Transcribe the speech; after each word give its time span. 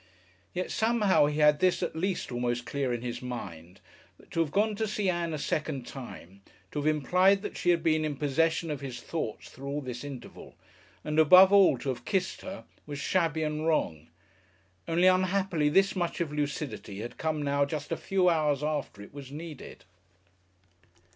Yet 0.51 0.71
somehow 0.71 1.27
he 1.27 1.37
had 1.41 1.59
this 1.59 1.83
at 1.83 1.95
least 1.95 2.31
almost 2.31 2.65
clear 2.65 2.91
in 2.91 3.03
his 3.03 3.21
mind, 3.21 3.81
that 4.17 4.31
to 4.31 4.39
have 4.39 4.49
gone 4.49 4.75
to 4.77 4.87
see 4.87 5.11
Ann 5.11 5.31
a 5.31 5.37
second 5.37 5.85
time, 5.85 6.41
to 6.71 6.79
have 6.79 6.87
implied 6.87 7.43
that 7.43 7.55
she 7.55 7.69
had 7.69 7.83
been 7.83 8.03
in 8.03 8.15
possession 8.15 8.71
of 8.71 8.81
his 8.81 8.99
thoughts 8.99 9.47
through 9.49 9.67
all 9.67 9.81
this 9.81 10.03
interval, 10.03 10.55
and, 11.03 11.19
above 11.19 11.53
all, 11.53 11.77
to 11.77 11.89
have 11.89 12.03
kissed 12.03 12.41
her, 12.41 12.65
was 12.87 12.97
shabby 12.97 13.43
and 13.43 13.67
wrong. 13.67 14.07
Only 14.87 15.05
unhappily 15.05 15.69
this 15.69 15.95
much 15.95 16.19
of 16.19 16.33
lucidity 16.33 17.01
had 17.01 17.19
come 17.19 17.43
now 17.43 17.63
just 17.63 17.91
a 17.91 17.95
few 17.95 18.27
hours 18.27 18.63
after 18.63 19.03
it 19.03 19.13
was 19.13 19.31
needed. 19.31 19.85